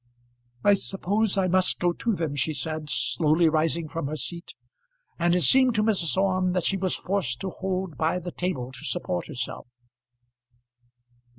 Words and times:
"I 0.63 0.73
suppose 0.73 1.37
I 1.37 1.47
must 1.47 1.77
go 1.77 1.93
to 1.93 2.15
them," 2.15 2.35
she 2.35 2.55
said, 2.55 2.89
slowly 2.89 3.47
rising 3.47 3.87
from 3.87 4.07
her 4.07 4.15
seat; 4.15 4.55
and 5.19 5.35
it 5.35 5.43
seemed 5.43 5.75
to 5.75 5.83
Mrs. 5.83 6.17
Orme 6.17 6.53
that 6.53 6.63
she 6.63 6.75
was 6.75 6.95
forced 6.95 7.39
to 7.41 7.51
hold 7.51 7.97
by 7.97 8.17
the 8.17 8.31
table 8.31 8.71
to 8.71 8.83
support 8.83 9.27
herself. 9.27 9.67